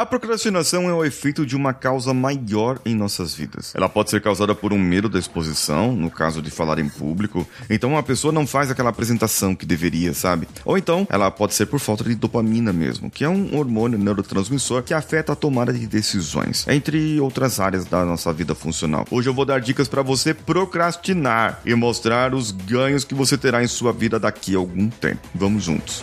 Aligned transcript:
A 0.00 0.06
procrastinação 0.06 0.88
é 0.88 0.94
o 0.94 1.04
efeito 1.04 1.44
de 1.44 1.54
uma 1.54 1.74
causa 1.74 2.14
maior 2.14 2.80
em 2.86 2.94
nossas 2.94 3.34
vidas. 3.34 3.74
Ela 3.74 3.86
pode 3.86 4.08
ser 4.08 4.22
causada 4.22 4.54
por 4.54 4.72
um 4.72 4.78
medo 4.78 5.10
da 5.10 5.18
exposição, 5.18 5.92
no 5.92 6.10
caso 6.10 6.40
de 6.40 6.50
falar 6.50 6.78
em 6.78 6.88
público. 6.88 7.46
Então 7.68 7.98
a 7.98 8.02
pessoa 8.02 8.32
não 8.32 8.46
faz 8.46 8.70
aquela 8.70 8.88
apresentação 8.88 9.54
que 9.54 9.66
deveria, 9.66 10.14
sabe? 10.14 10.48
Ou 10.64 10.78
então 10.78 11.06
ela 11.10 11.30
pode 11.30 11.52
ser 11.52 11.66
por 11.66 11.78
falta 11.78 12.02
de 12.02 12.14
dopamina 12.14 12.72
mesmo, 12.72 13.10
que 13.10 13.24
é 13.24 13.28
um 13.28 13.54
hormônio 13.54 13.98
neurotransmissor 13.98 14.82
que 14.82 14.94
afeta 14.94 15.34
a 15.34 15.36
tomada 15.36 15.70
de 15.70 15.86
decisões, 15.86 16.66
entre 16.66 17.20
outras 17.20 17.60
áreas 17.60 17.84
da 17.84 18.02
nossa 18.02 18.32
vida 18.32 18.54
funcional. 18.54 19.04
Hoje 19.10 19.28
eu 19.28 19.34
vou 19.34 19.44
dar 19.44 19.60
dicas 19.60 19.86
para 19.86 20.00
você 20.00 20.32
procrastinar 20.32 21.60
e 21.62 21.74
mostrar 21.74 22.34
os 22.34 22.52
ganhos 22.52 23.04
que 23.04 23.14
você 23.14 23.36
terá 23.36 23.62
em 23.62 23.68
sua 23.68 23.92
vida 23.92 24.18
daqui 24.18 24.54
a 24.54 24.58
algum 24.58 24.88
tempo. 24.88 25.28
Vamos 25.34 25.64
juntos. 25.64 26.02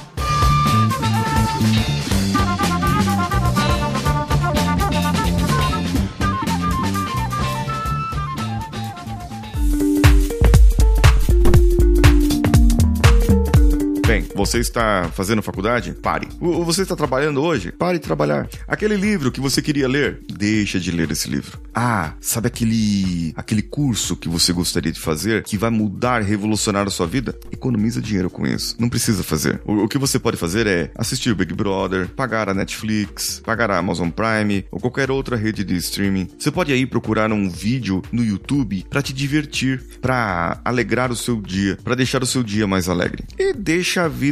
Você 14.45 14.57
está 14.57 15.07
fazendo 15.13 15.41
faculdade? 15.43 15.93
Pare. 15.93 16.27
Você 16.39 16.81
está 16.81 16.95
trabalhando 16.95 17.43
hoje? 17.43 17.71
Pare 17.71 17.99
de 17.99 18.03
trabalhar. 18.03 18.49
Aquele 18.67 18.95
livro 18.95 19.31
que 19.31 19.39
você 19.39 19.61
queria 19.61 19.87
ler? 19.87 20.19
Deixa 20.27 20.79
de 20.79 20.89
ler 20.89 21.11
esse 21.11 21.29
livro. 21.29 21.59
Ah, 21.75 22.13
sabe 22.19 22.47
aquele 22.47 23.33
aquele 23.35 23.61
curso 23.61 24.15
que 24.15 24.27
você 24.27 24.51
gostaria 24.51 24.91
de 24.91 24.99
fazer 24.99 25.43
que 25.43 25.57
vai 25.57 25.69
mudar, 25.69 26.23
revolucionar 26.23 26.87
a 26.87 26.89
sua 26.89 27.05
vida? 27.05 27.37
Economiza 27.51 28.01
dinheiro 28.01 28.31
com 28.31 28.47
isso. 28.47 28.75
Não 28.79 28.89
precisa 28.89 29.23
fazer. 29.23 29.61
O, 29.63 29.83
o 29.83 29.87
que 29.87 29.99
você 29.99 30.17
pode 30.17 30.37
fazer 30.37 30.65
é 30.65 30.91
assistir 30.95 31.29
o 31.29 31.35
Big 31.35 31.53
Brother, 31.53 32.09
pagar 32.09 32.49
a 32.49 32.53
Netflix, 32.53 33.41
pagar 33.45 33.69
a 33.69 33.77
Amazon 33.77 34.09
Prime 34.09 34.65
ou 34.71 34.79
qualquer 34.79 35.11
outra 35.11 35.37
rede 35.37 35.63
de 35.63 35.75
streaming. 35.75 36.29
Você 36.37 36.49
pode 36.49 36.73
aí 36.73 36.87
procurar 36.87 37.31
um 37.31 37.47
vídeo 37.47 38.01
no 38.11 38.23
YouTube 38.23 38.85
para 38.89 39.03
te 39.03 39.13
divertir, 39.13 39.83
para 40.01 40.59
alegrar 40.65 41.11
o 41.11 41.15
seu 41.15 41.39
dia, 41.39 41.77
para 41.83 41.93
deixar 41.93 42.23
o 42.23 42.25
seu 42.25 42.41
dia 42.41 42.65
mais 42.65 42.89
alegre. 42.89 43.23
E 43.37 43.53
deixa 43.53 44.05
a 44.05 44.07
vida 44.07 44.30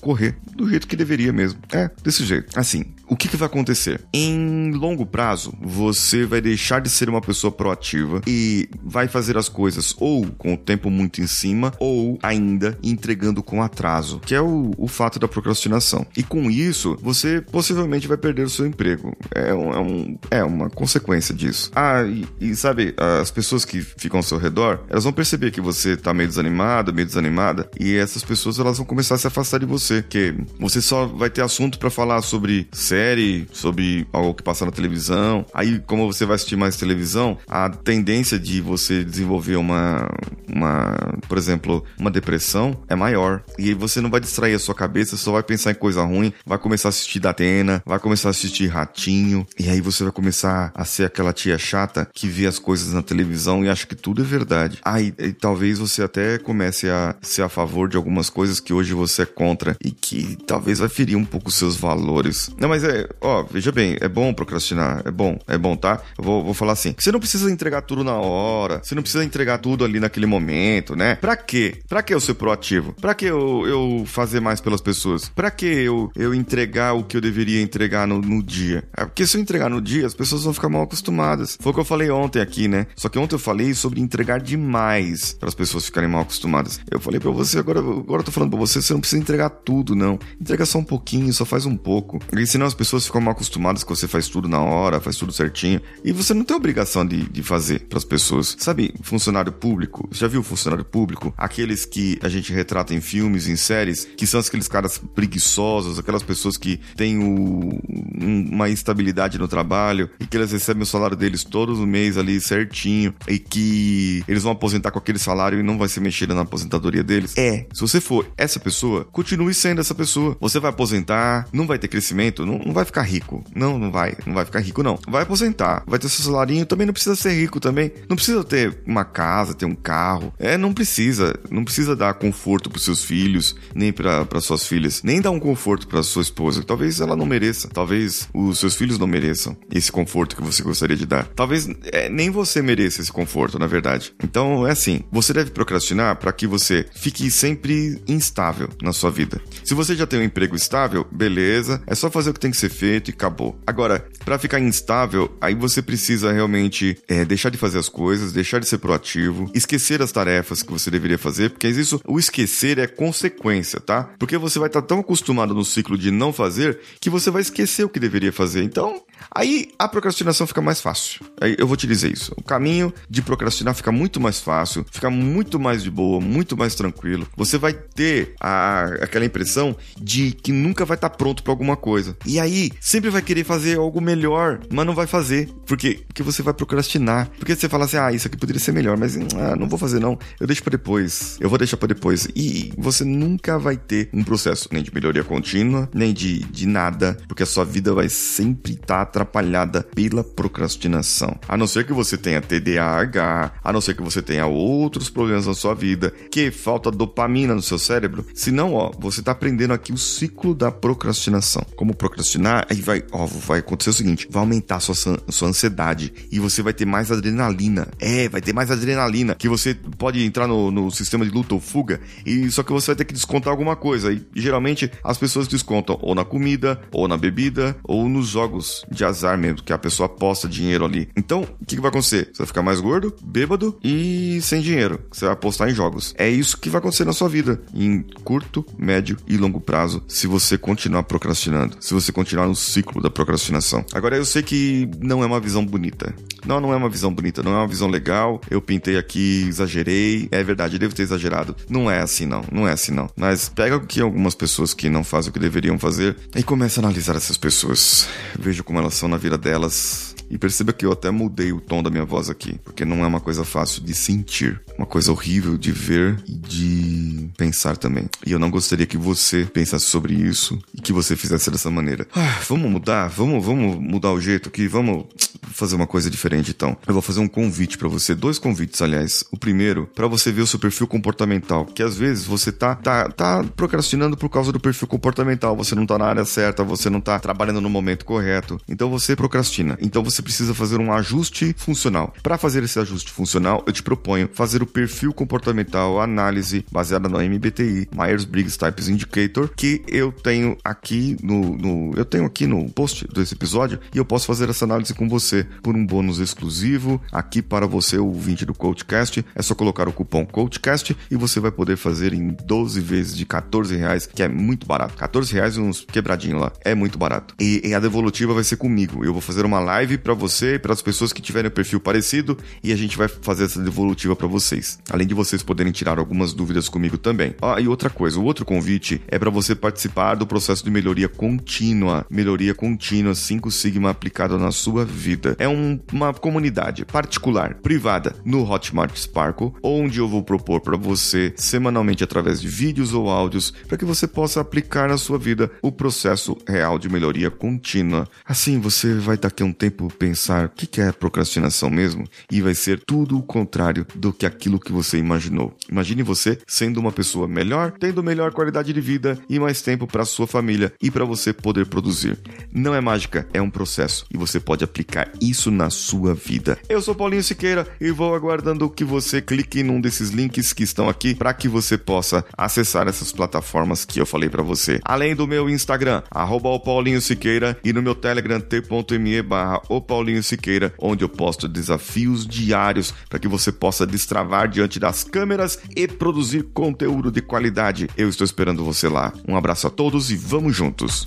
correr 0.00 0.36
do 0.54 0.68
jeito 0.68 0.86
que 0.86 0.96
deveria 0.96 1.32
mesmo. 1.32 1.58
É, 1.72 1.90
desse 2.02 2.24
jeito. 2.24 2.58
Assim, 2.58 2.84
o 3.08 3.16
que, 3.16 3.28
que 3.28 3.36
vai 3.36 3.46
acontecer? 3.46 4.00
Em 4.12 4.70
longo 4.72 5.04
prazo, 5.06 5.52
você 5.60 6.24
vai 6.24 6.40
deixar 6.40 6.80
de 6.80 6.88
ser 6.88 7.08
uma 7.08 7.20
pessoa 7.20 7.50
proativa 7.50 8.20
e 8.26 8.68
vai 8.82 9.08
fazer 9.08 9.36
as 9.36 9.48
coisas 9.48 9.94
ou 9.98 10.26
com 10.38 10.54
o 10.54 10.56
tempo 10.56 10.90
muito 10.90 11.20
em 11.20 11.26
cima 11.26 11.72
ou 11.78 12.18
ainda 12.22 12.78
entregando 12.82 13.42
com 13.42 13.62
atraso, 13.62 14.20
que 14.20 14.34
é 14.34 14.40
o, 14.40 14.72
o 14.76 14.86
fato 14.88 15.18
da 15.18 15.28
procrastinação. 15.28 16.06
E 16.16 16.22
com 16.22 16.50
isso, 16.50 16.96
você 17.02 17.40
possivelmente 17.40 18.06
vai 18.08 18.16
perder 18.16 18.44
o 18.46 18.50
seu 18.50 18.66
emprego. 18.66 19.16
É, 19.34 19.52
um, 19.54 19.72
é, 19.72 19.78
um- 19.80 20.18
é 20.30 20.44
uma 20.44 20.70
consequência 20.70 21.34
disso. 21.34 21.70
Ah, 21.74 22.02
e, 22.04 22.26
e 22.40 22.54
sabe, 22.56 22.94
as 23.20 23.30
pessoas 23.30 23.64
que 23.64 23.80
ficam 23.80 24.18
ao 24.18 24.22
seu 24.22 24.38
redor, 24.38 24.84
elas 24.88 25.04
vão 25.04 25.12
perceber 25.12 25.50
que 25.50 25.60
você 25.60 25.96
tá 25.96 26.12
meio 26.14 26.28
desanimado, 26.28 26.92
meio 26.92 27.06
desanimada, 27.06 27.68
e 27.78 27.96
essas 27.96 28.22
pessoas 28.22 28.58
elas 28.58 28.76
vão 28.78 28.86
começar 28.86 29.14
a 29.14 29.18
se 29.18 29.26
afastar 29.30 29.58
de 29.58 29.66
você, 29.66 30.02
porque 30.02 30.34
você 30.58 30.80
só 30.80 31.06
vai 31.06 31.30
ter 31.30 31.42
assunto 31.42 31.78
pra 31.78 31.90
falar 31.90 32.22
sobre 32.22 32.68
série, 32.72 33.48
sobre 33.52 34.06
algo 34.12 34.34
que 34.34 34.42
passa 34.42 34.64
na 34.64 34.72
televisão. 34.72 35.44
Aí, 35.54 35.78
como 35.86 36.06
você 36.12 36.26
vai 36.26 36.36
assistir 36.36 36.56
mais 36.56 36.76
televisão, 36.76 37.38
a 37.48 37.68
tendência 37.68 38.38
de 38.38 38.60
você 38.60 39.04
desenvolver 39.04 39.56
uma, 39.56 40.08
uma, 40.48 40.96
por 41.28 41.38
exemplo, 41.38 41.84
uma 41.98 42.10
depressão 42.10 42.76
é 42.88 42.94
maior. 42.94 43.42
E 43.58 43.68
aí 43.68 43.74
você 43.74 44.00
não 44.00 44.10
vai 44.10 44.20
distrair 44.20 44.54
a 44.54 44.58
sua 44.58 44.74
cabeça, 44.74 45.16
só 45.16 45.32
vai 45.32 45.42
pensar 45.42 45.70
em 45.70 45.74
coisa 45.74 46.02
ruim, 46.02 46.32
vai 46.44 46.58
começar 46.58 46.88
a 46.88 46.90
assistir 46.90 47.20
Datena, 47.20 47.82
vai 47.86 47.98
começar 47.98 48.28
a 48.28 48.30
assistir 48.30 48.66
Ratinho, 48.66 49.46
e 49.58 49.68
aí 49.68 49.80
você 49.80 50.02
vai 50.02 50.12
começar 50.12 50.72
a 50.74 50.84
ser 50.84 51.04
aquela 51.04 51.32
tia 51.32 51.58
chata 51.58 52.08
que 52.12 52.26
vê 52.26 52.46
as 52.46 52.58
coisas 52.58 52.92
na 52.92 53.02
televisão 53.02 53.64
e 53.64 53.68
acha 53.68 53.86
que 53.86 53.94
tudo 53.94 54.22
é 54.22 54.24
verdade. 54.24 54.78
Aí 54.84 55.14
e 55.18 55.32
talvez 55.32 55.78
você 55.78 56.02
até 56.02 56.38
comece 56.38 56.88
a 56.88 57.14
ser 57.20 57.42
a 57.42 57.48
favor 57.48 57.88
de 57.88 57.96
algumas 57.96 58.30
coisas 58.30 58.60
que 58.60 58.72
hoje 58.72 58.94
você 58.94 59.19
é 59.20 59.26
contra 59.26 59.76
e 59.84 59.90
que 59.90 60.36
talvez 60.46 60.78
vai 60.78 60.88
ferir 60.88 61.16
um 61.16 61.24
pouco 61.24 61.48
os 61.48 61.54
seus 61.54 61.76
valores. 61.76 62.50
Não, 62.58 62.68
mas 62.68 62.84
é, 62.84 63.08
ó, 63.20 63.42
veja 63.42 63.72
bem, 63.72 63.96
é 64.00 64.08
bom 64.08 64.32
procrastinar, 64.32 65.02
é 65.04 65.10
bom, 65.10 65.38
é 65.46 65.58
bom, 65.58 65.76
tá? 65.76 66.00
Eu 66.18 66.24
vou, 66.24 66.44
vou 66.44 66.54
falar 66.54 66.72
assim, 66.72 66.94
você 66.98 67.12
não 67.12 67.20
precisa 67.20 67.50
entregar 67.50 67.82
tudo 67.82 68.02
na 68.02 68.14
hora, 68.14 68.80
você 68.82 68.94
não 68.94 69.02
precisa 69.02 69.24
entregar 69.24 69.58
tudo 69.58 69.84
ali 69.84 70.00
naquele 70.00 70.26
momento, 70.26 70.96
né? 70.96 71.16
Pra 71.16 71.36
quê? 71.36 71.78
Pra 71.88 72.02
que 72.02 72.14
eu 72.14 72.20
ser 72.20 72.34
proativo? 72.34 72.94
Pra 73.00 73.14
que 73.14 73.26
eu, 73.26 73.66
eu 73.66 74.04
fazer 74.06 74.40
mais 74.40 74.60
pelas 74.60 74.80
pessoas? 74.80 75.28
Pra 75.28 75.50
que 75.50 75.66
eu, 75.66 76.10
eu 76.16 76.34
entregar 76.34 76.94
o 76.94 77.04
que 77.04 77.16
eu 77.16 77.20
deveria 77.20 77.60
entregar 77.60 78.06
no, 78.06 78.20
no 78.20 78.42
dia? 78.42 78.84
É 78.96 79.04
porque 79.04 79.26
se 79.26 79.36
eu 79.36 79.40
entregar 79.40 79.68
no 79.68 79.80
dia, 79.80 80.06
as 80.06 80.14
pessoas 80.14 80.44
vão 80.44 80.52
ficar 80.52 80.68
mal 80.68 80.82
acostumadas. 80.82 81.58
Foi 81.60 81.72
o 81.72 81.74
que 81.74 81.80
eu 81.80 81.84
falei 81.84 82.10
ontem 82.10 82.40
aqui, 82.40 82.68
né? 82.68 82.86
Só 82.96 83.08
que 83.08 83.18
ontem 83.18 83.34
eu 83.34 83.38
falei 83.38 83.74
sobre 83.74 84.00
entregar 84.00 84.40
demais 84.40 85.34
para 85.34 85.48
as 85.48 85.54
pessoas 85.54 85.84
ficarem 85.84 86.08
mal 86.08 86.22
acostumadas. 86.22 86.80
Eu 86.90 87.00
falei 87.00 87.20
pra 87.20 87.30
você, 87.30 87.58
agora, 87.58 87.80
agora 87.80 88.20
eu 88.20 88.24
tô 88.24 88.30
falando 88.30 88.50
pra 88.50 88.58
você, 88.58 88.80
você 88.80 88.92
não 88.92 89.00
precisa 89.00 89.09
entregar 89.16 89.50
tudo, 89.50 89.94
não. 89.94 90.18
Entrega 90.40 90.64
só 90.66 90.78
um 90.78 90.84
pouquinho, 90.84 91.32
só 91.32 91.44
faz 91.44 91.66
um 91.66 91.76
pouco. 91.76 92.20
E 92.36 92.46
senão 92.46 92.66
as 92.66 92.74
pessoas 92.74 93.06
ficam 93.06 93.20
mal 93.20 93.32
acostumadas 93.32 93.82
que 93.84 93.90
você 93.90 94.06
faz 94.08 94.28
tudo 94.28 94.48
na 94.48 94.60
hora, 94.60 95.00
faz 95.00 95.16
tudo 95.16 95.32
certinho. 95.32 95.80
E 96.04 96.12
você 96.12 96.34
não 96.34 96.44
tem 96.44 96.56
obrigação 96.56 97.04
de, 97.06 97.28
de 97.28 97.42
fazer 97.42 97.80
pras 97.88 98.04
pessoas. 98.04 98.56
Sabe, 98.58 98.94
funcionário 99.02 99.52
público? 99.52 100.08
Já 100.12 100.26
viu 100.28 100.42
funcionário 100.42 100.84
público? 100.84 101.32
Aqueles 101.36 101.84
que 101.84 102.18
a 102.22 102.28
gente 102.28 102.52
retrata 102.52 102.94
em 102.94 103.00
filmes, 103.00 103.46
em 103.48 103.56
séries, 103.56 104.04
que 104.16 104.26
são 104.26 104.40
aqueles 104.40 104.68
caras 104.68 104.98
preguiçosos, 105.14 105.98
aquelas 105.98 106.22
pessoas 106.22 106.56
que 106.56 106.80
têm 106.96 107.18
o- 107.18 107.80
um- 108.20 108.48
uma 108.52 108.68
instabilidade 108.68 109.38
no 109.38 109.46
trabalho 109.48 110.10
e 110.18 110.26
que 110.26 110.36
eles 110.36 110.52
recebem 110.52 110.82
o 110.82 110.86
salário 110.86 111.16
deles 111.16 111.44
todos 111.44 111.78
os 111.78 111.86
mês 111.86 112.16
ali 112.18 112.40
certinho 112.40 113.14
e 113.28 113.38
que 113.38 114.24
eles 114.26 114.42
vão 114.42 114.52
aposentar 114.52 114.90
com 114.90 114.98
aquele 114.98 115.18
salário 115.18 115.58
e 115.58 115.62
não 115.62 115.78
vai 115.78 115.88
ser 115.88 116.00
mexido 116.00 116.34
na 116.34 116.42
aposentadoria 116.42 117.02
deles. 117.02 117.36
É, 117.36 117.66
se 117.72 117.80
você 117.80 118.00
for 118.00 118.26
essa 118.36 118.58
pessoa, 118.58 118.99
continue 119.04 119.54
sendo 119.54 119.80
essa 119.80 119.94
pessoa. 119.94 120.36
Você 120.40 120.58
vai 120.58 120.70
aposentar, 120.70 121.48
não 121.52 121.66
vai 121.66 121.78
ter 121.78 121.88
crescimento, 121.88 122.46
não, 122.46 122.58
não 122.58 122.72
vai 122.72 122.84
ficar 122.84 123.02
rico. 123.02 123.44
Não, 123.54 123.78
não 123.78 123.90
vai, 123.90 124.16
não 124.26 124.34
vai 124.34 124.44
ficar 124.44 124.60
rico 124.60 124.82
não. 124.82 124.98
Vai 125.08 125.22
aposentar, 125.22 125.82
vai 125.86 125.98
ter 125.98 126.08
seu 126.08 126.24
salarinho, 126.24 126.66
também 126.66 126.86
não 126.86 126.92
precisa 126.92 127.16
ser 127.16 127.32
rico 127.32 127.60
também. 127.60 127.92
Não 128.08 128.16
precisa 128.16 128.42
ter 128.44 128.82
uma 128.86 129.04
casa, 129.04 129.54
ter 129.54 129.66
um 129.66 129.74
carro. 129.74 130.32
É, 130.38 130.56
não 130.56 130.72
precisa, 130.72 131.38
não 131.50 131.64
precisa 131.64 131.94
dar 131.96 132.14
conforto 132.14 132.70
pros 132.70 132.84
seus 132.84 133.04
filhos, 133.04 133.54
nem 133.74 133.92
para 133.92 134.40
suas 134.40 134.66
filhas, 134.66 135.02
nem 135.02 135.20
dar 135.20 135.30
um 135.30 135.40
conforto 135.40 135.86
pra 135.86 136.02
sua 136.02 136.22
esposa. 136.22 136.62
Talvez 136.62 137.00
ela 137.00 137.16
não 137.16 137.26
mereça, 137.26 137.68
talvez 137.68 138.28
os 138.34 138.58
seus 138.58 138.74
filhos 138.74 138.98
não 138.98 139.06
mereçam 139.06 139.56
esse 139.72 139.90
conforto 139.90 140.36
que 140.36 140.42
você 140.42 140.62
gostaria 140.62 140.96
de 140.96 141.06
dar. 141.06 141.26
Talvez 141.34 141.68
é, 141.92 142.08
nem 142.08 142.30
você 142.30 142.62
mereça 142.62 143.00
esse 143.00 143.12
conforto, 143.12 143.58
na 143.58 143.66
verdade. 143.66 144.12
Então 144.22 144.66
é 144.66 144.72
assim, 144.72 145.02
você 145.10 145.32
deve 145.32 145.50
procrastinar 145.50 146.16
para 146.16 146.32
que 146.32 146.46
você 146.46 146.86
fique 146.94 147.30
sempre 147.30 148.02
instável 148.06 148.68
na 148.82 148.89
sua 148.92 149.10
vida. 149.10 149.40
Se 149.64 149.74
você 149.74 149.94
já 149.94 150.06
tem 150.06 150.20
um 150.20 150.24
emprego 150.24 150.56
estável, 150.56 151.06
beleza, 151.10 151.82
é 151.86 151.94
só 151.94 152.10
fazer 152.10 152.30
o 152.30 152.34
que 152.34 152.40
tem 152.40 152.50
que 152.50 152.56
ser 152.56 152.70
feito 152.70 153.10
e 153.10 153.12
acabou. 153.12 153.58
Agora, 153.66 154.06
para 154.24 154.38
ficar 154.38 154.60
instável, 154.60 155.36
aí 155.40 155.54
você 155.54 155.82
precisa 155.82 156.32
realmente 156.32 156.98
é, 157.08 157.24
deixar 157.24 157.50
de 157.50 157.58
fazer 157.58 157.78
as 157.78 157.88
coisas, 157.88 158.32
deixar 158.32 158.58
de 158.58 158.68
ser 158.68 158.78
proativo, 158.78 159.50
esquecer 159.54 160.02
as 160.02 160.12
tarefas 160.12 160.62
que 160.62 160.72
você 160.72 160.90
deveria 160.90 161.18
fazer, 161.18 161.50
porque 161.50 161.68
isso, 161.68 162.00
o 162.06 162.18
esquecer 162.18 162.78
é 162.78 162.86
consequência, 162.86 163.80
tá? 163.80 164.10
Porque 164.18 164.36
você 164.36 164.58
vai 164.58 164.68
estar 164.68 164.82
tão 164.82 165.00
acostumado 165.00 165.54
no 165.54 165.64
ciclo 165.64 165.96
de 165.96 166.10
não 166.10 166.32
fazer 166.32 166.78
que 167.00 167.10
você 167.10 167.30
vai 167.30 167.42
esquecer 167.42 167.84
o 167.84 167.88
que 167.88 168.00
deveria 168.00 168.32
fazer. 168.32 168.62
Então, 168.62 169.02
aí 169.34 169.70
a 169.78 169.88
procrastinação 169.88 170.46
fica 170.46 170.60
mais 170.60 170.80
fácil. 170.80 171.24
Aí 171.40 171.56
eu 171.58 171.66
vou 171.66 171.76
te 171.76 171.86
dizer 171.86 172.12
isso. 172.12 172.32
O 172.36 172.42
caminho 172.42 172.92
de 173.08 173.22
procrastinar 173.22 173.74
fica 173.74 173.92
muito 173.92 174.20
mais 174.20 174.40
fácil, 174.40 174.84
fica 174.90 175.10
muito 175.10 175.58
mais 175.58 175.82
de 175.82 175.90
boa, 175.90 176.20
muito 176.20 176.56
mais 176.56 176.74
tranquilo. 176.74 177.26
Você 177.36 177.58
vai 177.58 177.72
ter 177.72 178.34
a, 178.40 178.79
aquela 178.84 179.24
impressão 179.24 179.76
de 180.00 180.32
que 180.32 180.52
nunca 180.52 180.84
vai 180.84 180.96
estar 180.96 181.10
pronto 181.10 181.42
para 181.42 181.52
alguma 181.52 181.76
coisa. 181.76 182.16
E 182.26 182.38
aí, 182.38 182.70
sempre 182.80 183.10
vai 183.10 183.22
querer 183.22 183.44
fazer 183.44 183.78
algo 183.78 184.00
melhor, 184.00 184.60
mas 184.70 184.86
não 184.86 184.94
vai 184.94 185.06
fazer. 185.06 185.48
Por 185.66 185.76
quê? 185.76 186.00
Porque 186.06 186.22
você 186.22 186.42
vai 186.42 186.54
procrastinar. 186.54 187.30
Porque 187.38 187.54
você 187.54 187.68
fala 187.68 187.84
assim: 187.84 187.96
ah, 187.96 188.12
isso 188.12 188.26
aqui 188.26 188.36
poderia 188.36 188.60
ser 188.60 188.72
melhor, 188.72 188.96
mas 188.96 189.16
ah, 189.16 189.56
não 189.56 189.68
vou 189.68 189.78
fazer 189.78 190.00
não. 190.00 190.18
Eu 190.38 190.46
deixo 190.46 190.62
para 190.62 190.72
depois. 190.72 191.36
Eu 191.40 191.48
vou 191.48 191.58
deixar 191.58 191.76
para 191.76 191.88
depois. 191.88 192.28
E 192.34 192.72
você 192.76 193.04
nunca 193.04 193.58
vai 193.58 193.76
ter 193.76 194.08
um 194.12 194.24
processo 194.24 194.68
nem 194.72 194.82
de 194.82 194.92
melhoria 194.92 195.24
contínua, 195.24 195.88
nem 195.94 196.12
de, 196.12 196.40
de 196.44 196.66
nada, 196.66 197.16
porque 197.26 197.42
a 197.42 197.46
sua 197.46 197.64
vida 197.64 197.92
vai 197.92 198.08
sempre 198.08 198.72
estar 198.72 199.02
atrapalhada 199.02 199.82
pela 199.82 200.22
procrastinação. 200.22 201.38
A 201.48 201.56
não 201.56 201.66
ser 201.66 201.84
que 201.84 201.92
você 201.92 202.16
tenha 202.16 202.40
TDAH, 202.40 203.52
a 203.62 203.72
não 203.72 203.80
ser 203.80 203.94
que 203.94 204.02
você 204.02 204.22
tenha 204.22 204.46
outros 204.46 205.10
problemas 205.10 205.46
na 205.46 205.54
sua 205.54 205.74
vida, 205.74 206.12
que 206.30 206.50
falta 206.50 206.90
dopamina 206.90 207.54
no 207.54 207.62
seu 207.62 207.78
cérebro. 207.78 208.24
Senão, 208.34 208.69
Então, 208.70 208.78
ó, 208.78 208.92
você 209.00 209.20
tá 209.20 209.32
aprendendo 209.32 209.72
aqui 209.72 209.92
o 209.92 209.98
ciclo 209.98 210.54
da 210.54 210.70
procrastinação. 210.70 211.66
Como 211.74 211.92
procrastinar, 211.92 212.66
aí 212.70 212.80
vai, 212.80 213.02
ó, 213.10 213.26
vai 213.26 213.58
acontecer 213.58 213.90
o 213.90 213.92
seguinte, 213.92 214.28
vai 214.30 214.40
aumentar 214.40 214.76
a 214.76 214.80
sua, 214.80 214.94
sua 215.28 215.48
ansiedade 215.48 216.12
e 216.30 216.38
você 216.38 216.62
vai 216.62 216.72
ter 216.72 216.84
mais 216.84 217.10
adrenalina. 217.10 217.88
É, 217.98 218.28
vai 218.28 218.40
ter 218.40 218.52
mais 218.52 218.70
adrenalina, 218.70 219.34
que 219.34 219.48
você 219.48 219.74
pode 219.74 220.24
entrar 220.24 220.46
no, 220.46 220.70
no 220.70 220.88
sistema 220.92 221.24
de 221.24 221.32
luta 221.32 221.54
ou 221.54 221.60
fuga, 221.60 222.00
e 222.24 222.48
só 222.52 222.62
que 222.62 222.72
você 222.72 222.88
vai 222.92 222.96
ter 222.96 223.04
que 223.06 223.12
descontar 223.12 223.50
alguma 223.50 223.74
coisa. 223.74 224.12
E 224.12 224.24
geralmente 224.36 224.88
as 225.02 225.18
pessoas 225.18 225.48
descontam 225.48 225.98
ou 226.00 226.14
na 226.14 226.24
comida, 226.24 226.80
ou 226.92 227.08
na 227.08 227.16
bebida, 227.16 227.76
ou 227.82 228.08
nos 228.08 228.28
jogos 228.28 228.84
de 228.88 229.04
azar 229.04 229.36
mesmo, 229.36 229.64
que 229.64 229.72
a 229.72 229.78
pessoa 229.78 230.06
aposta 230.06 230.46
dinheiro 230.46 230.84
ali. 230.84 231.08
Então, 231.16 231.42
o 231.60 231.64
que, 231.66 231.74
que 231.74 231.82
vai 231.82 231.88
acontecer? 231.88 232.30
Você 232.32 232.38
vai 232.38 232.46
ficar 232.46 232.62
mais 232.62 232.80
gordo, 232.80 233.12
bêbado 233.20 233.76
e 233.82 234.38
sem 234.42 234.60
dinheiro. 234.60 235.00
Você 235.10 235.24
vai 235.24 235.34
apostar 235.34 235.68
em 235.68 235.74
jogos. 235.74 236.14
É 236.16 236.28
isso 236.28 236.56
que 236.56 236.70
vai 236.70 236.78
acontecer 236.78 237.04
na 237.04 237.12
sua 237.12 237.28
vida, 237.28 237.60
em 237.74 238.02
curto, 238.22 238.59
médio 238.78 239.16
e 239.26 239.36
longo 239.36 239.60
prazo, 239.60 240.02
se 240.08 240.26
você 240.26 240.56
continuar 240.56 241.02
procrastinando, 241.04 241.76
se 241.80 241.94
você 241.94 242.12
continuar 242.12 242.46
no 242.46 242.54
ciclo 242.54 243.02
da 243.02 243.10
procrastinação. 243.10 243.84
Agora, 243.92 244.16
eu 244.16 244.24
sei 244.24 244.42
que 244.42 244.88
não 245.00 245.22
é 245.22 245.26
uma 245.26 245.40
visão 245.40 245.64
bonita. 245.64 246.14
Não, 246.44 246.60
não 246.60 246.72
é 246.72 246.76
uma 246.76 246.88
visão 246.88 247.12
bonita, 247.12 247.42
não 247.42 247.52
é 247.52 247.56
uma 247.56 247.68
visão 247.68 247.88
legal. 247.88 248.40
Eu 248.50 248.62
pintei 248.62 248.96
aqui, 248.96 249.44
exagerei. 249.48 250.28
É 250.30 250.42
verdade, 250.42 250.78
devo 250.78 250.94
ter 250.94 251.02
exagerado. 251.02 251.54
Não 251.68 251.90
é 251.90 252.00
assim, 252.00 252.26
não. 252.26 252.42
Não 252.50 252.66
é 252.66 252.72
assim, 252.72 252.92
não. 252.92 253.08
Mas 253.16 253.48
pega 253.48 253.76
aqui 253.76 254.00
algumas 254.00 254.34
pessoas 254.34 254.72
que 254.72 254.88
não 254.88 255.04
fazem 255.04 255.30
o 255.30 255.32
que 255.32 255.38
deveriam 255.38 255.78
fazer 255.78 256.16
e 256.34 256.42
começa 256.42 256.80
a 256.80 256.84
analisar 256.84 257.16
essas 257.16 257.36
pessoas. 257.36 258.08
Veja 258.38 258.62
como 258.62 258.78
elas 258.78 258.94
são 258.94 259.08
na 259.08 259.16
vida 259.16 259.36
delas 259.36 260.14
e 260.30 260.38
perceba 260.38 260.72
que 260.72 260.86
eu 260.86 260.92
até 260.92 261.10
mudei 261.10 261.52
o 261.52 261.60
tom 261.60 261.82
da 261.82 261.90
minha 261.90 262.04
voz 262.04 262.30
aqui, 262.30 262.58
porque 262.64 262.84
não 262.84 263.04
é 263.04 263.06
uma 263.06 263.20
coisa 263.20 263.44
fácil 263.44 263.82
de 263.82 263.92
sentir, 263.92 264.62
uma 264.78 264.86
coisa 264.86 265.10
horrível 265.10 265.58
de 265.58 265.72
ver 265.72 266.22
e 266.26 266.36
de 266.36 267.19
pensar 267.36 267.76
também. 267.76 268.08
E 268.26 268.32
eu 268.32 268.38
não 268.38 268.50
gostaria 268.50 268.86
que 268.86 268.98
você 268.98 269.44
pensasse 269.44 269.86
sobre 269.86 270.14
isso 270.14 270.58
e 270.74 270.80
que 270.80 270.92
você 270.92 271.16
fizesse 271.16 271.50
dessa 271.50 271.70
maneira. 271.70 272.06
Ah, 272.14 272.40
vamos 272.48 272.70
mudar, 272.70 273.08
vamos, 273.08 273.44
vamos 273.44 273.76
mudar 273.76 274.12
o 274.12 274.20
jeito 274.20 274.48
aqui, 274.48 274.66
vamos 274.66 275.06
fazer 275.52 275.76
uma 275.76 275.86
coisa 275.86 276.10
diferente 276.10 276.50
então. 276.50 276.76
Eu 276.86 276.92
vou 276.92 277.02
fazer 277.02 277.20
um 277.20 277.28
convite 277.28 277.78
para 277.78 277.88
você, 277.88 278.14
dois 278.14 278.38
convites, 278.38 278.80
aliás. 278.82 279.24
O 279.30 279.36
primeiro, 279.36 279.88
para 279.94 280.06
você 280.06 280.30
ver 280.32 280.42
o 280.42 280.46
seu 280.46 280.58
perfil 280.58 280.86
comportamental, 280.86 281.64
que 281.66 281.82
às 281.82 281.96
vezes 281.96 282.24
você 282.24 282.52
tá, 282.52 282.74
tá, 282.74 283.08
tá 283.08 283.44
procrastinando 283.56 284.16
por 284.16 284.28
causa 284.28 284.52
do 284.52 284.60
perfil 284.60 284.88
comportamental, 284.88 285.56
você 285.56 285.74
não 285.74 285.86
tá 285.86 285.98
na 285.98 286.06
área 286.06 286.24
certa, 286.24 286.64
você 286.64 286.90
não 286.90 287.00
tá 287.00 287.18
trabalhando 287.18 287.60
no 287.60 287.70
momento 287.70 288.04
correto. 288.04 288.60
Então 288.68 288.90
você 288.90 289.14
procrastina. 289.16 289.78
Então 289.80 290.02
você 290.02 290.22
precisa 290.22 290.54
fazer 290.54 290.78
um 290.78 290.92
ajuste 290.92 291.54
funcional. 291.56 292.14
Para 292.22 292.38
fazer 292.38 292.62
esse 292.62 292.78
ajuste 292.78 293.10
funcional, 293.10 293.62
eu 293.66 293.72
te 293.72 293.82
proponho 293.82 294.28
fazer 294.32 294.62
o 294.62 294.66
perfil 294.66 295.12
comportamental 295.12 296.00
análise 296.00 296.64
baseada 296.70 297.08
no 297.08 297.18
MBTI, 297.18 297.88
Myers-Briggs 297.94 298.58
Types 298.58 298.88
Indicator, 298.88 299.50
que 299.54 299.82
eu 299.88 300.12
tenho 300.12 300.56
aqui 300.64 301.16
no, 301.22 301.56
no 301.56 301.92
eu 301.96 302.04
tenho 302.04 302.24
aqui 302.24 302.46
no 302.46 302.68
post 302.70 303.06
desse 303.12 303.34
episódio 303.34 303.78
e 303.94 303.98
eu 303.98 304.04
posso 304.04 304.26
fazer 304.26 304.48
essa 304.48 304.64
análise 304.64 304.94
com 304.94 305.08
você 305.08 305.39
por 305.62 305.76
um 305.76 305.84
bônus 305.84 306.18
exclusivo 306.18 307.00
aqui 307.12 307.42
para 307.42 307.66
você 307.66 307.98
o 307.98 308.06
ouvinte 308.06 308.44
do 308.44 308.54
Coachcast. 308.54 309.24
É 309.34 309.42
só 309.42 309.54
colocar 309.54 309.88
o 309.88 309.92
cupom 309.92 310.24
Coachcast 310.24 310.96
e 311.10 311.16
você 311.16 311.40
vai 311.40 311.50
poder 311.50 311.76
fazer 311.76 312.12
em 312.12 312.28
12 312.28 312.80
vezes 312.80 313.16
de 313.16 313.24
14 313.24 313.76
reais, 313.76 314.06
que 314.06 314.22
é 314.22 314.28
muito 314.28 314.66
barato. 314.66 314.94
14 314.96 315.32
reais 315.32 315.56
uns 315.56 315.84
quebradinhos 315.84 316.40
lá. 316.40 316.52
É 316.64 316.74
muito 316.74 316.98
barato. 316.98 317.34
E, 317.40 317.60
e 317.64 317.74
a 317.74 317.80
devolutiva 317.80 318.34
vai 318.34 318.44
ser 318.44 318.56
comigo. 318.56 319.04
Eu 319.04 319.12
vou 319.12 319.22
fazer 319.22 319.44
uma 319.44 319.60
live 319.60 319.98
para 319.98 320.14
você 320.14 320.54
e 320.54 320.58
para 320.58 320.72
as 320.72 320.82
pessoas 320.82 321.12
que 321.12 321.22
tiverem 321.22 321.48
o 321.48 321.52
perfil 321.52 321.80
parecido 321.80 322.36
e 322.62 322.72
a 322.72 322.76
gente 322.76 322.96
vai 322.96 323.08
fazer 323.08 323.44
essa 323.44 323.60
devolutiva 323.60 324.16
para 324.16 324.26
vocês. 324.26 324.78
Além 324.90 325.06
de 325.06 325.14
vocês 325.14 325.42
poderem 325.42 325.72
tirar 325.72 325.98
algumas 325.98 326.32
dúvidas 326.32 326.68
comigo 326.68 326.98
também. 326.98 327.34
Ah, 327.40 327.60
e 327.60 327.68
outra 327.68 327.90
coisa, 327.90 328.18
o 328.18 328.24
outro 328.24 328.44
convite 328.44 329.00
é 329.08 329.18
para 329.18 329.30
você 329.30 329.54
participar 329.54 330.14
do 330.14 330.26
processo 330.26 330.64
de 330.64 330.70
melhoria 330.70 331.08
contínua. 331.08 332.06
Melhoria 332.10 332.54
contínua 332.54 333.14
5 333.14 333.50
Sigma 333.50 333.90
aplicada 333.90 334.38
na 334.38 334.50
sua 334.50 334.84
vida. 334.84 335.29
É 335.38 335.48
um, 335.48 335.78
uma 335.92 336.12
comunidade 336.12 336.84
particular, 336.84 337.54
privada, 337.54 338.14
no 338.24 338.48
Hotmart 338.48 338.96
Sparkle, 338.96 339.52
onde 339.62 339.98
eu 339.98 340.08
vou 340.08 340.22
propor 340.22 340.60
para 340.60 340.76
você 340.76 341.32
semanalmente 341.36 342.04
através 342.04 342.40
de 342.40 342.48
vídeos 342.48 342.92
ou 342.92 343.08
áudios 343.08 343.52
para 343.66 343.76
que 343.76 343.84
você 343.84 344.06
possa 344.06 344.40
aplicar 344.40 344.88
na 344.88 344.98
sua 344.98 345.18
vida 345.18 345.50
o 345.62 345.72
processo 345.72 346.36
real 346.46 346.78
de 346.78 346.88
melhoria 346.88 347.30
contínua. 347.30 348.08
Assim, 348.24 348.60
você 348.60 348.94
vai 348.94 349.14
estar 349.14 349.28
aqui 349.28 349.42
um 349.42 349.52
tempo 349.52 349.92
pensar 349.98 350.46
o 350.46 350.50
que 350.50 350.80
é 350.80 350.92
procrastinação 350.92 351.70
mesmo 351.70 352.04
e 352.30 352.40
vai 352.40 352.54
ser 352.54 352.80
tudo 352.80 353.18
o 353.18 353.22
contrário 353.22 353.86
do 353.94 354.12
que 354.12 354.26
aquilo 354.26 354.60
que 354.60 354.72
você 354.72 354.98
imaginou. 354.98 355.56
Imagine 355.70 356.02
você 356.02 356.38
sendo 356.46 356.78
uma 356.78 356.92
pessoa 356.92 357.26
melhor, 357.26 357.72
tendo 357.72 358.02
melhor 358.02 358.32
qualidade 358.32 358.72
de 358.72 358.80
vida 358.80 359.18
e 359.28 359.38
mais 359.38 359.62
tempo 359.62 359.86
para 359.86 360.04
sua 360.04 360.26
família 360.26 360.72
e 360.80 360.90
para 360.90 361.04
você 361.04 361.32
poder 361.32 361.66
produzir. 361.66 362.18
Não 362.52 362.74
é 362.74 362.80
mágica, 362.80 363.28
é 363.32 363.40
um 363.40 363.50
processo 363.50 364.06
e 364.12 364.16
você 364.16 364.38
pode 364.40 364.64
aplicar 364.64 365.10
isso 365.20 365.50
na 365.50 365.70
sua 365.70 366.14
vida. 366.14 366.58
Eu 366.68 366.80
sou 366.80 366.94
Paulinho 366.94 367.22
Siqueira 367.22 367.66
e 367.80 367.90
vou 367.90 368.14
aguardando 368.14 368.68
que 368.70 368.84
você 368.84 369.20
clique 369.20 369.62
num 369.62 369.80
desses 369.80 370.10
links 370.10 370.52
que 370.52 370.62
estão 370.62 370.88
aqui 370.88 371.14
para 371.14 371.34
que 371.34 371.48
você 371.48 371.76
possa 371.76 372.24
acessar 372.36 372.88
essas 372.88 373.12
plataformas 373.12 373.84
que 373.84 374.00
eu 374.00 374.06
falei 374.06 374.28
para 374.28 374.42
você. 374.42 374.80
Além 374.84 375.14
do 375.14 375.26
meu 375.26 375.48
Instagram, 375.48 376.02
arroba 376.10 376.58
Paulinho 376.58 377.00
Siqueira 377.00 377.58
e 377.64 377.72
no 377.72 377.82
meu 377.82 377.94
Telegram 377.94 378.40
t.me 378.40 379.22
barra 379.22 379.60
Paulinho 379.86 380.22
Siqueira, 380.22 380.72
onde 380.78 381.04
eu 381.04 381.08
posto 381.08 381.48
desafios 381.48 382.26
diários 382.26 382.94
para 383.08 383.18
que 383.18 383.28
você 383.28 383.50
possa 383.50 383.86
destravar 383.86 384.48
diante 384.48 384.78
das 384.78 385.04
câmeras 385.04 385.58
e 385.74 385.86
produzir 385.86 386.44
conteúdo 386.54 387.10
de 387.10 387.20
qualidade. 387.20 387.88
Eu 387.96 388.08
estou 388.08 388.24
esperando 388.24 388.64
você 388.64 388.88
lá. 388.88 389.12
Um 389.26 389.36
abraço 389.36 389.66
a 389.66 389.70
todos 389.70 390.10
e 390.10 390.16
vamos 390.16 390.54
juntos. 390.54 391.06